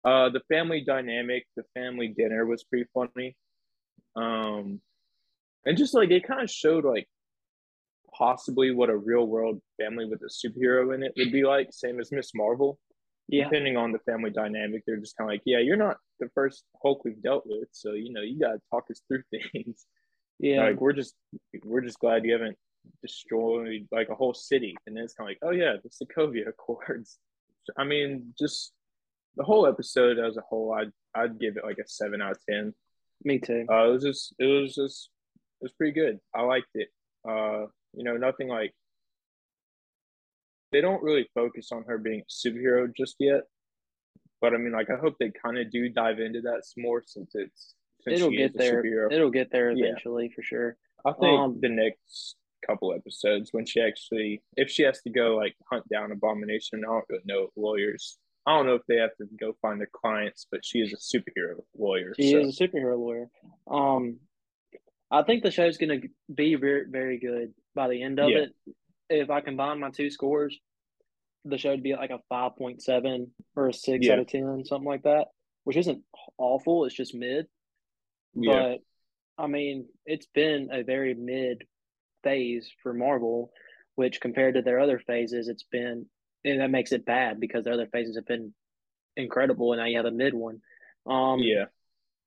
[0.05, 3.37] Uh, the family dynamic, the family dinner was pretty funny.
[4.17, 4.81] Um,
[5.65, 7.09] and just like it kind of showed like
[8.17, 12.01] possibly what a real world family with a superhero in it would be like, same
[12.01, 12.79] as Miss Marvel.
[13.29, 16.29] yeah, Depending on the family dynamic, they're just kind of like, yeah, you're not the
[16.35, 19.23] first Hulk we've dealt with, so you know you gotta talk us through
[19.53, 19.87] things.
[20.39, 20.63] yeah.
[20.65, 21.15] Like we're just
[21.65, 22.57] we're just glad you haven't
[23.03, 24.75] destroyed like a whole city.
[24.87, 27.19] And then it's kind of like, oh yeah, the Sokovia Accords.
[27.79, 28.73] I mean, just
[29.37, 32.39] the whole episode as a whole, I'd I'd give it like a seven out of
[32.49, 32.75] ten.
[33.25, 33.67] Me too.
[33.71, 35.09] Uh, it was just it was just
[35.61, 36.21] it was pretty good.
[36.35, 36.89] I liked it.
[37.29, 38.73] Uh, you know, nothing like
[40.73, 43.43] they don't really focus on her being a superhero just yet.
[44.41, 47.31] But I mean, like I hope they kind of do dive into that more since
[47.35, 48.83] it's since It'll get there.
[48.83, 49.13] superhero.
[49.13, 49.87] It'll get there Yeah.
[49.87, 50.77] eventually for sure.
[51.05, 55.37] I think Um, the next couple episodes when she actually, if she has to go
[55.37, 58.19] like hunt down Abomination, I don't really know lawyers.
[58.47, 60.97] I don't know if they have to go find their clients, but she is a
[60.97, 62.15] superhero lawyer.
[62.15, 62.41] She so.
[62.41, 63.31] is a superhero lawyer.
[63.67, 64.19] Um,
[65.11, 68.39] I think the show's going to be very, very good by the end of Yeah.
[68.39, 68.55] it.
[69.11, 70.59] If I combine my two scores,
[71.45, 74.15] the show would be like a five point seven or a six Yeah.
[74.15, 75.29] out of ten, something like that,
[75.65, 76.03] which isn't
[76.39, 76.85] awful.
[76.85, 77.47] It's just mid.
[78.35, 78.53] Yeah.
[78.53, 78.81] But
[79.37, 81.67] I mean, it's been a very mid
[82.23, 83.53] phase for Marvel,
[83.97, 86.09] which compared to their other phases, it's been,
[86.45, 88.55] and that makes it bad because their other phases have been
[89.17, 90.63] incredible, and now you have a mid one.
[91.07, 91.67] Um, yeah,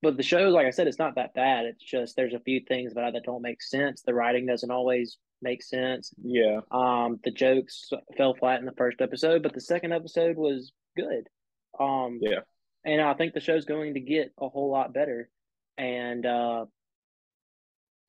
[0.02, 1.66] but the show, like I said, it's not that bad.
[1.66, 4.02] It's just there's a few things about it that don't make sense.
[4.04, 6.14] The writing doesn't always make sense.
[6.24, 10.72] yeah, Um, the jokes fell flat in the first episode, but the second episode was
[10.96, 11.28] good.
[11.80, 12.40] Um, yeah.
[12.84, 15.30] and I think the show's going to get a whole lot better.
[15.78, 16.66] And uh,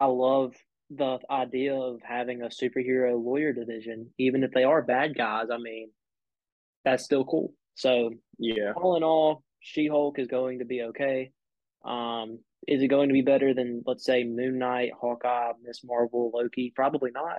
[0.01, 0.55] I love
[0.91, 5.49] the idea of having a superhero lawyer division, even if they are bad guys.
[5.53, 5.91] I mean,
[6.85, 7.53] that's still cool.
[7.75, 8.73] So Yeah.
[8.75, 11.33] all in all, She Hulk is going to be okay.
[11.85, 16.31] Um, is it going to be better than let's say Moon Knight, Hawkeye, Miss Marvel,
[16.35, 16.73] Loki?
[16.75, 17.39] Probably not.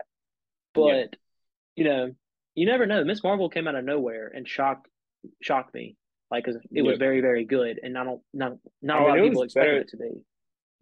[0.73, 1.15] But
[1.75, 2.11] you know,
[2.55, 3.03] you never know.
[3.03, 4.87] Miss Marvel came out of nowhere and shocked
[5.41, 5.95] shocked me.
[6.31, 9.09] Like 'cause it was very very good, and I don't not not I a mean,
[9.09, 10.09] lot of people expected better- it to be.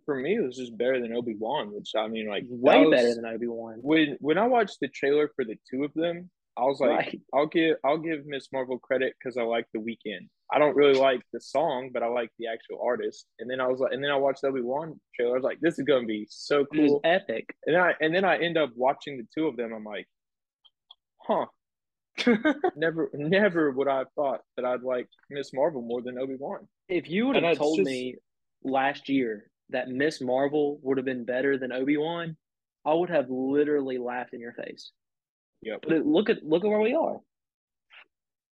[0.06, 2.92] For me, it was just better than Obi Wan, which I mean, like Way was-
[2.92, 3.80] better than Obi Wan.
[3.82, 6.30] when when I watched the trailer for the two of them.
[6.58, 7.22] I was like, Right.
[7.34, 10.28] I'll give I'll give Miss Marvel credit because I like the Weeknd.
[10.52, 13.26] I don't really like the song, but I like the actual artist.
[13.40, 15.34] And then I was like, and then I watched Obi Wan trailer.
[15.34, 17.02] I was like, this is gonna be so cool.
[17.04, 17.54] epic.
[17.66, 19.74] And then I and then I end up watching the two of them.
[19.74, 20.08] I'm like,
[21.20, 21.46] huh.
[22.76, 26.68] Never never would I have thought that I'd like Miss Marvel more than Obi Wan.
[26.90, 28.16] If you would have told just- me
[28.64, 32.36] last year that Miss Marvel would have been better than Obi Wan,
[32.86, 34.92] I would have literally laughed in your face.
[35.62, 35.86] Yep.
[35.88, 37.20] But look at look at where we are.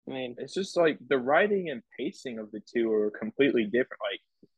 [0.08, 4.02] I mean, It's just like the writing and pacing of the two are completely different.
[4.12, 4.50] Like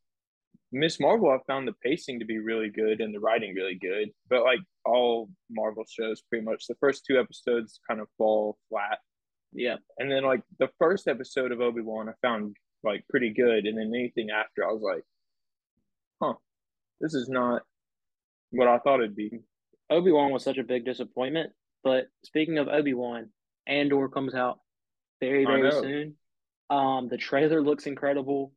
[0.72, 4.10] Miss Marvel, I found the pacing to be really good and the writing really good.
[4.30, 9.00] But like all Marvel shows, pretty much the first two episodes kind of fall flat.
[9.52, 13.66] yeah, And then like the first episode of Obi Wan, I found like pretty good.
[13.66, 15.04] And then anything after, I was like,
[16.22, 16.34] huh,
[17.02, 17.64] this is not
[18.52, 19.40] what I thought it'd be.
[19.90, 21.52] Obi Wan was such a big disappointment.
[21.84, 23.30] But speaking of Obi Wan,
[23.68, 24.60] Andor comes out
[25.20, 26.16] very very soon.
[26.70, 28.54] Um, the trailer looks incredible.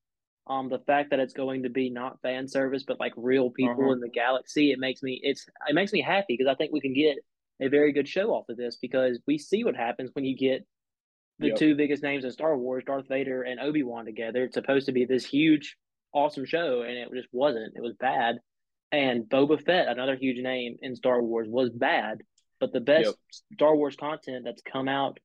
[0.49, 3.75] Um, the fact that it's going to be not fan service but like real people
[3.85, 3.93] Uh-huh.
[3.93, 6.81] in the galaxy, it makes me it's it makes me happy because I think we
[6.81, 7.19] can get
[7.61, 10.67] a very good show off of this because we see what happens when you get
[11.39, 11.57] the Yep.
[11.57, 14.45] two biggest names in Star Wars, Darth Vader and Obi Wan together.
[14.45, 15.77] It's supposed to be this huge,
[16.13, 17.75] awesome show, and it just wasn't.
[17.77, 18.39] It was bad.
[18.91, 22.23] And Boba Fett, another huge name in Star Wars, was bad.
[22.63, 23.15] But the best Yep.
[23.55, 25.19] Star Wars content that's come out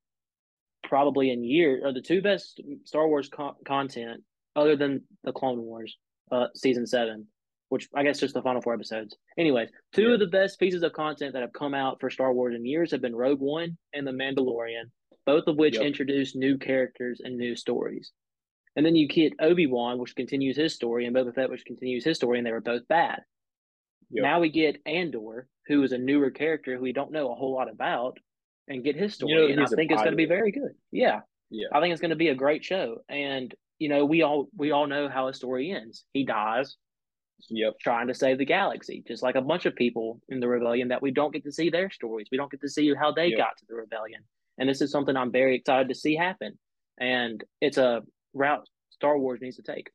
[0.84, 4.24] probably in years, are the two best Star Wars co- content
[4.56, 5.96] other than the Clone Wars,
[6.32, 7.28] uh, season seven,
[7.70, 9.16] which I guess just the final four episodes.
[9.38, 10.14] Anyways, two Yeah.
[10.16, 12.90] of the best pieces of content that have come out for Star Wars in years
[12.90, 14.90] have been Rogue One and The Mandalorian,
[15.28, 15.86] both of which Yep.
[15.86, 18.12] introduce new characters and new stories.
[18.76, 22.04] And then you get Obi Wan, which continues his story, and Boba Fett, which continues
[22.04, 23.22] his story, and they were both bad.
[24.12, 24.24] Yep.
[24.24, 27.54] Now we get Andor, who is a newer character who we don't know a whole
[27.54, 28.18] lot about,
[28.68, 29.32] and get his story.
[29.34, 30.72] You know and I think it's going to be very good.
[30.92, 31.68] Yeah, Yeah.
[31.74, 33.00] I think it's going to be a great show.
[33.10, 36.06] And you know, we all we all know how his story ends.
[36.14, 36.78] He dies
[37.50, 37.76] Yep.
[37.80, 41.02] trying to save the galaxy, just like a bunch of people in the rebellion that
[41.04, 42.28] we don't get to see their stories.
[42.32, 43.38] We don't get to see how they Yep.
[43.38, 44.24] got to the rebellion.
[44.58, 46.58] And this is something I'm very excited to see happen.
[47.00, 48.02] And it's a
[48.34, 49.92] route Star Wars needs to take.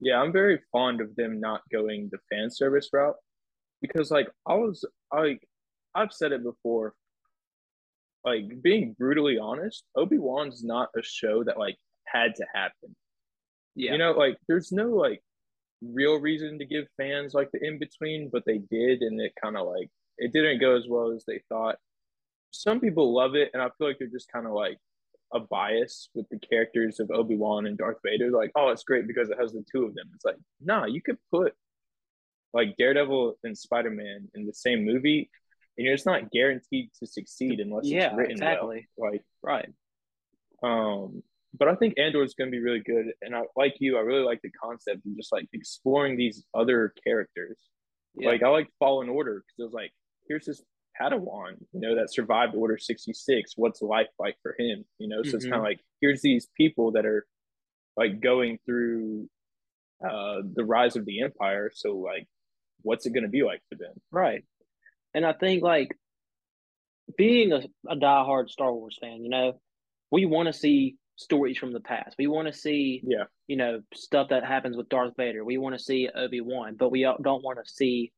[0.00, 3.16] Yeah, I'm very fond of them not going the fan service route
[3.80, 5.46] because like I was like
[5.94, 6.94] I've said it before.
[8.24, 12.94] Like being brutally honest, Obi-Wan's not a show that like had to happen.
[13.74, 13.92] Yeah.
[13.92, 15.22] You know, like there's no like
[15.82, 19.56] real reason to give fans like the in between, but they did and it kind
[19.56, 21.76] of like it didn't go as well as they thought.
[22.50, 24.78] Some people love it and I feel like they're just kind of like
[25.32, 28.30] a bias with the characters of Obi-Wan and Darth Vader.
[28.30, 30.06] Like, oh, it's great because it has the two of them.
[30.14, 31.54] It's like, nah, you could put
[32.54, 35.30] like Daredevil and Spider-Man in the same movie,
[35.76, 38.88] and you're just not guaranteed to succeed unless Yeah, it's written exactly.
[38.96, 39.12] well.
[39.12, 39.68] Like, right.
[40.62, 41.22] um,
[41.58, 43.96] but I think Andor is going to be really good, and I like you.
[43.96, 47.58] I really like the concept of just like exploring these other characters.
[48.14, 48.30] Yeah.
[48.30, 49.92] Like I liked Fallen Order because it was like,
[50.26, 50.62] here's this
[51.00, 53.52] Padawan, you know, that survived Order 66.
[53.56, 54.84] What's life like for him?
[54.98, 55.50] You know, so it's Mhm.
[55.50, 57.26] kind of like here's these people that are
[57.96, 59.28] like going through
[60.08, 61.70] uh the rise of the empire.
[61.74, 62.28] So like,
[62.82, 63.94] what's it going to be like for them?
[64.10, 64.44] Right.
[65.14, 65.96] And I think like
[67.16, 69.60] being a, a diehard Star Wars fan, you know,
[70.10, 72.16] we want to see stories from the past.
[72.18, 75.44] We want to see, Yeah, you know, stuff that happens with Darth Vader.
[75.44, 78.12] We want to see Obi Wan, but we don't want to see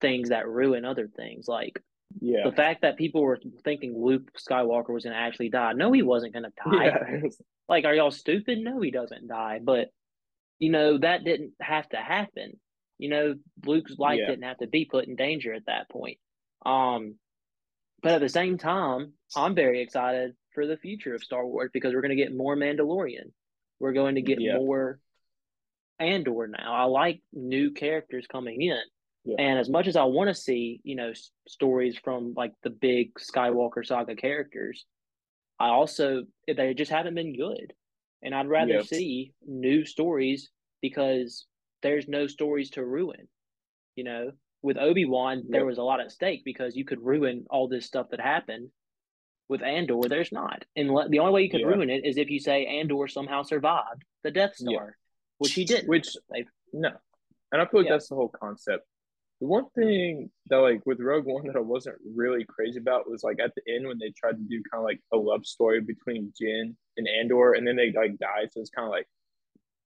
[0.00, 1.48] things that ruin other things.
[1.48, 1.82] Like
[2.20, 5.72] yeah, the fact that people were thinking Luke Skywalker was going to actually die.
[5.74, 6.84] No, he wasn't going to die.
[6.86, 7.20] yeah.
[7.68, 8.58] Like, are y'all stupid?
[8.60, 9.60] No, he doesn't die.
[9.62, 9.88] But
[10.58, 12.58] you know that didn't have to happen.
[12.96, 13.34] You know,
[13.66, 14.26] Luke's life Yeah.
[14.30, 16.16] didn't have to be put in danger at that point.
[16.64, 17.16] Um,
[18.02, 21.92] but at the same time, I'm very excited for the future of Star Wars because
[21.92, 23.32] we're going to get more Mandalorian.
[23.80, 24.56] We're going to get Yeah.
[24.56, 24.98] more
[26.00, 26.74] Andor now.
[26.74, 28.80] I like new characters coming in.
[29.24, 29.36] Yeah.
[29.38, 32.70] And as much as I want to see, you know, s- stories from like the
[32.70, 34.86] big Skywalker saga characters,
[35.58, 37.72] I also they just haven't been good.
[38.22, 38.82] And I'd rather Yeah.
[38.82, 40.50] see new stories
[40.80, 41.46] because
[41.82, 43.28] there's no stories to ruin.
[43.96, 47.46] You know, with Obi Wan, there was a lot at stake because you could ruin
[47.50, 48.70] all this stuff that happened.
[49.48, 52.28] With Andor, there's not, and le- the only way you could ruin it is if
[52.28, 54.54] you say Andor somehow survived the Death.
[54.56, 54.94] Star,
[55.38, 55.88] which he didn't.
[55.88, 56.90] Which They- no,
[57.50, 58.86] and I feel like that's the whole concept.
[59.40, 63.22] The one thing that like with Rogue One that I wasn't really crazy about was
[63.22, 65.80] like at the end when they tried to do kind of like a love story
[65.80, 68.48] between Jyn and Andor, and then they like died.
[68.52, 69.06] So it's kind of like,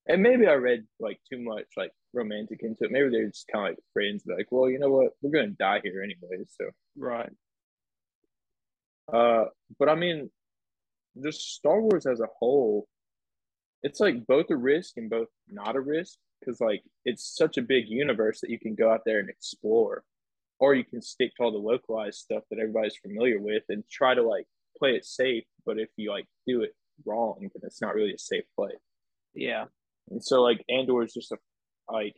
[0.09, 2.93] and maybe I read like too much like romantic into it.
[2.93, 5.81] Maybe they're just kind of like friends, like, well, you know what, we're gonna die
[5.83, 6.45] here anyway.
[6.49, 7.31] So, right.
[9.13, 9.45] uh,
[9.79, 10.31] but I mean,
[11.23, 12.87] just Star Wars as a whole,
[13.83, 17.63] it's like both a risk and both not a risk because like it's such a
[17.63, 20.05] big universe that you can go out there and explore,
[20.59, 24.15] or you can stick to all the localized stuff that everybody's familiar with and try
[24.15, 24.47] to like
[24.79, 25.45] play it safe.
[25.65, 26.75] But if you like do it
[27.05, 28.73] wrong, then it's not really a safe play.
[29.35, 29.67] Yeah.
[30.11, 31.37] And so like Andor is just a
[31.91, 32.15] like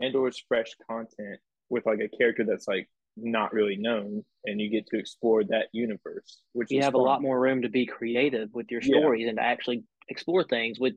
[0.00, 4.68] Andor is fresh content with like a character that's like not really known, and you
[4.68, 8.52] get to explore that universe, which You have a lot more room to be creative
[8.52, 8.98] with your Yeah.
[8.98, 10.80] stories and to actually explore things.
[10.80, 10.94] With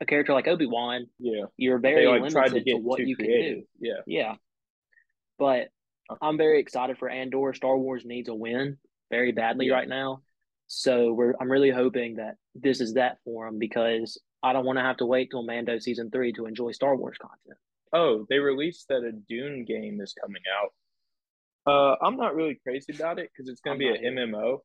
[0.00, 2.82] a character like Obi Wan, Yeah, you're very they like limited tried to to, get
[2.82, 3.62] what you can do.
[3.78, 4.34] Yeah, Yeah.
[5.38, 5.68] But
[6.08, 6.16] Uh.
[6.22, 7.52] I'm very excited for Andor.
[7.54, 8.78] Star Wars needs a win
[9.10, 9.74] very badly Yeah.
[9.74, 10.22] right now.
[10.66, 14.78] So we're I'm really hoping that this is that for them because I don't want
[14.78, 17.58] to have to wait till Mando season three to enjoy Star Wars content.
[17.92, 20.72] Oh, they released that a Dune game is coming out.
[21.66, 24.60] Uh, I'm not really crazy about it because it's gonna be an MMO,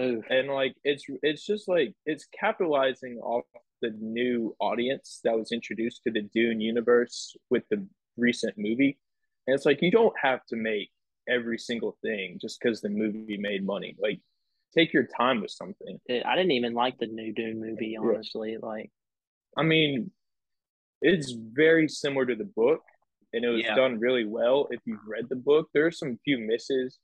[0.00, 0.22] Ooh.
[0.30, 3.44] and like it's it's just like it's capitalizing off
[3.82, 8.98] the new audience that was introduced to the Dune universe with the recent movie,
[9.46, 10.90] and it's like you don't have to make
[11.28, 13.94] every single thing just because the movie made money.
[14.00, 14.20] Like,
[14.74, 15.98] take your time with something.
[16.06, 18.56] It- I didn't even like the new Dune movie, honestly.
[18.60, 18.90] Like
[19.58, 20.10] I mean,
[21.02, 22.82] it's very similar to the book,
[23.32, 23.74] and it was Yeah.
[23.74, 24.68] done really well.
[24.70, 26.98] If you've read the book, there are some few misses,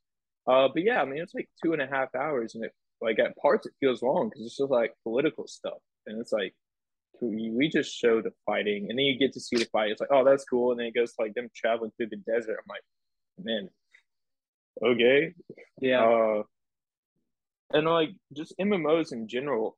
[0.46, 3.18] uh, but yeah, I mean, it's like two and a half hours, and it like
[3.18, 6.54] at parts it feels long because it's just like political stuff, and it's like
[7.20, 9.90] we just show the fighting, and then you get to see the fight.
[9.90, 12.16] It's like, oh, that's cool, and then it goes to like them traveling through the
[12.16, 12.58] desert.
[12.58, 12.82] I'm like,
[13.42, 13.68] man,
[14.84, 15.34] okay,
[15.80, 16.04] yeah.
[16.04, 16.42] uh,
[17.72, 19.76] and like just MMOs in general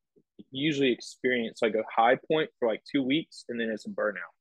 [0.51, 4.35] usually experience like a high point for like two weeks and then it's a burnout.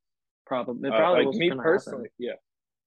[0.91, 2.33] probably it Uh, like me personally, yeah.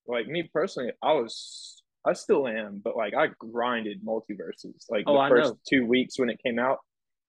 [0.06, 5.14] Like me personally, I was I still am, but like I grinded MultiVersus like Oh,
[5.14, 5.58] the I first know.
[5.68, 6.78] two weeks when it came out.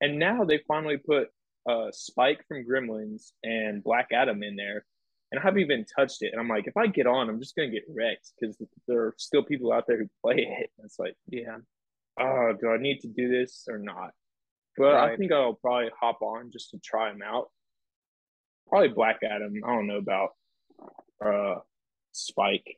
[0.02, 1.30] And now they finally put
[1.70, 4.86] uh Spike from Gremlins and Black Adam in there.
[5.32, 6.32] And I haven't even touched it.
[6.32, 8.58] And I'm like, if I get on, I'm just gonna get wrecked because
[8.88, 10.72] there are still people out there who play it.
[10.78, 11.16] And it's like.
[11.28, 11.58] Yeah.
[12.20, 14.12] oh, do I need to do this or not?
[14.78, 17.50] But I think I'll probably hop on just to try them out.
[18.68, 19.54] Probably Black Adam.
[19.64, 20.30] I don't know about
[21.24, 21.60] uh
[22.12, 22.78] Spike.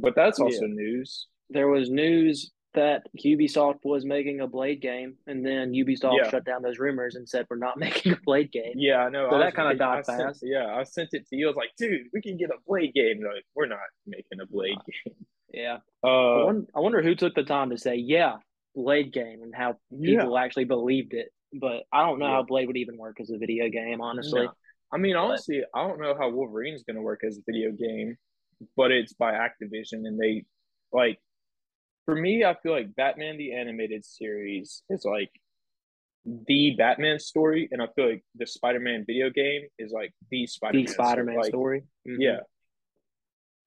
[0.00, 1.26] But that's also news.
[1.50, 6.28] There was news that Ubisoft was making a Blade game, and then Ubisoft Yeah.
[6.30, 8.74] shut down those rumors and said we're not making a Blade game.
[8.76, 9.28] Yeah, I know.
[9.30, 11.46] So I that kinda like- died I sent- yeah, I sent it to you.
[11.46, 13.22] I was like, dude, we can get a Blade game.
[13.24, 15.14] Like, we're not making a Blade game.
[15.54, 15.78] Yeah.
[16.04, 18.36] I, Uh, wonder, I wonder who took the time to say, yeah,
[18.74, 20.20] Blade game, and how yeah.
[20.20, 21.30] people actually believed it.
[21.54, 22.32] But I don't know Yeah.
[22.32, 24.42] how Blade would even work as a video game, honestly.
[24.44, 24.52] No.
[24.92, 28.16] I mean, honestly, I don't know how Wolverine's going to work as a video game,
[28.76, 30.44] but it's by Activision, and they
[30.92, 31.18] like.
[32.04, 35.30] For me, I feel like Batman the animated series is like
[36.46, 40.84] the Batman story, and I feel like the Spider-Man video game is like the Spider-Man.
[40.86, 41.82] The Spider-Man like, story.
[42.06, 42.16] Mhm.
[42.20, 42.40] Yeah.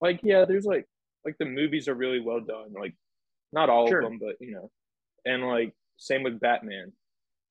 [0.01, 0.87] Like yeah, there's like
[1.25, 2.71] like the movies are really well done.
[2.71, 2.95] Like
[3.51, 3.99] not all Sure.
[3.99, 4.71] of them, but you know.
[5.25, 6.93] And like same with Batman.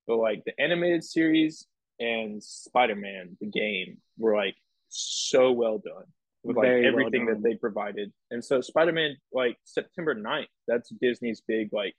[0.07, 1.67] But like the animated series
[2.01, 4.57] and Spider-Man the game were like
[4.89, 6.07] so well done
[6.45, 7.35] with like Very well everything done.
[7.35, 8.13] that they provided.
[8.31, 11.95] And so Spider-Man like September 9th, that's Disney's big like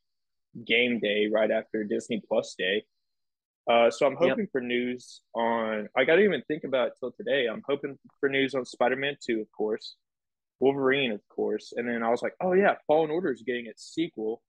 [0.66, 2.84] game day right after Disney Plus Day.
[3.70, 4.22] Uh, so I'm Yep.
[4.22, 5.90] hoping for news on.
[5.96, 7.46] I got to even think about it till today.
[7.48, 9.96] I'm hoping for news on Spider-Man Two, of course,
[10.60, 13.94] Wolverine, of course, and then I was like, oh yeah, Fallen Order is getting its
[13.94, 14.42] sequel.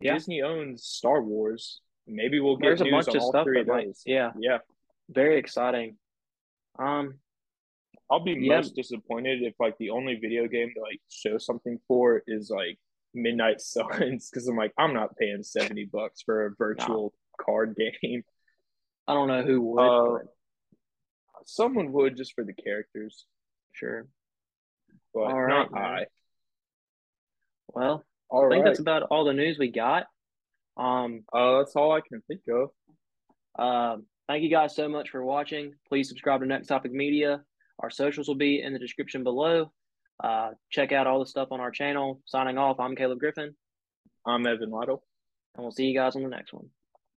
[0.00, 0.14] Yeah.
[0.14, 1.80] Disney owns Star Wars.
[2.06, 3.86] Maybe we'll get There's a news bunch on of all stuff three that of might,
[3.86, 4.02] those.
[4.06, 4.58] yeah, Yeah,
[5.10, 5.96] very exciting.
[6.78, 7.14] Um,
[8.10, 8.56] I'll be Yeah.
[8.56, 12.78] most disappointed if like the only video game to like show something for is like
[13.14, 18.22] Midnight Suns because I'm like I'm not paying seventy bucks for a virtual card game.
[19.06, 20.18] I don't know who would, Uh,
[21.46, 23.26] Someone would just for the characters,
[23.72, 24.06] sure.
[25.12, 25.78] but All right, not.
[25.78, 26.06] I.
[27.68, 28.70] Well, All I think right.
[28.70, 30.06] that's about all the news we got.
[30.76, 32.70] Um, Uh, that's all I can think of.
[33.58, 35.74] Um, thank you guys so much for watching.
[35.88, 37.42] Please subscribe to Next Topic Media.
[37.80, 39.72] Our socials will be in the description below.
[40.22, 42.20] Uh, check out all the stuff on our channel.
[42.26, 43.54] Signing off, I'm Caleb Griffin,
[44.26, 45.02] I'm Evan Waddle.
[45.54, 46.68] and we'll see you guys on the next one.